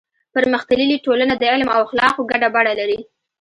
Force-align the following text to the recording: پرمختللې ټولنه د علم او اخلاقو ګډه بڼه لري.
پرمختللې 0.33 0.97
ټولنه 1.05 1.33
د 1.37 1.43
علم 1.51 1.69
او 1.75 1.79
اخلاقو 1.85 2.21
ګډه 2.31 2.47
بڼه 2.55 2.73
لري. 2.79 2.99